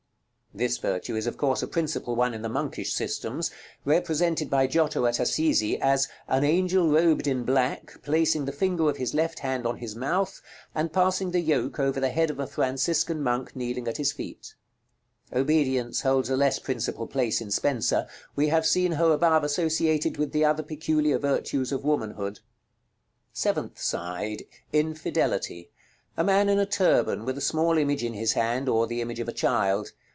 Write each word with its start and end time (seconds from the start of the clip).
This 0.53 0.79
virtue 0.79 1.15
is, 1.15 1.27
of 1.27 1.37
course, 1.37 1.63
a 1.63 1.67
principal 1.67 2.13
one 2.13 2.33
in 2.33 2.41
the 2.41 2.49
monkish 2.49 2.91
systems; 2.93 3.51
represented 3.85 4.49
by 4.49 4.67
Giotto 4.67 5.05
at 5.05 5.17
Assisi 5.17 5.79
as 5.79 6.09
"an 6.27 6.43
angel 6.43 6.89
robed 6.89 7.25
in 7.25 7.45
black, 7.45 8.03
placing 8.03 8.43
the 8.43 8.51
finger 8.51 8.89
of 8.89 8.97
his 8.97 9.13
left 9.13 9.39
hand 9.39 9.65
on 9.65 9.77
his 9.77 9.95
mouth, 9.95 10.41
and 10.75 10.91
passing 10.91 11.31
the 11.31 11.39
yoke 11.39 11.79
over 11.79 12.01
the 12.01 12.09
head 12.09 12.29
of 12.29 12.37
a 12.37 12.45
Franciscan 12.47 13.23
monk 13.23 13.55
kneeling 13.55 13.87
at 13.87 13.95
his 13.95 14.11
feet." 14.11 14.55
Obedience 15.31 16.01
holds 16.01 16.29
a 16.29 16.35
less 16.35 16.59
principal 16.59 17.07
place 17.07 17.39
in 17.39 17.49
Spenser. 17.49 18.05
We 18.35 18.49
have 18.49 18.65
seen 18.65 18.91
her 18.91 19.13
above 19.13 19.45
associated 19.45 20.17
with 20.17 20.33
the 20.33 20.43
other 20.43 20.63
peculiar 20.63 21.17
virtues 21.17 21.71
of 21.71 21.85
womanhood.§ 21.85 22.33
LXXV. 22.39 22.41
Seventh 23.31 23.79
side. 23.79 24.43
Infidelity. 24.73 25.69
A 26.17 26.25
man 26.25 26.49
in 26.49 26.59
a 26.59 26.65
turban, 26.65 27.23
with 27.23 27.37
a 27.37 27.41
small 27.41 27.77
image 27.77 28.03
in 28.03 28.15
his 28.15 28.33
hand, 28.33 28.67
or 28.67 28.85
the 28.85 28.99
image 28.99 29.21
of 29.21 29.29
a 29.29 29.31
child. 29.31 29.93